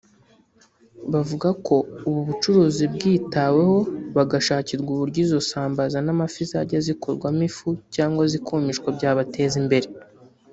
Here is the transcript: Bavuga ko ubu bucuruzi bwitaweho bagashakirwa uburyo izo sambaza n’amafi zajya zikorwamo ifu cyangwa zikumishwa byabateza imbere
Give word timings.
Bavuga 1.13 1.49
ko 1.65 1.75
ubu 2.07 2.19
bucuruzi 2.27 2.83
bwitaweho 2.93 3.77
bagashakirwa 4.15 4.89
uburyo 4.93 5.19
izo 5.25 5.39
sambaza 5.49 5.97
n’amafi 6.05 6.41
zajya 6.51 6.79
zikorwamo 6.87 7.41
ifu 7.49 7.67
cyangwa 7.95 8.23
zikumishwa 8.31 8.87
byabateza 8.97 9.55
imbere 9.63 9.87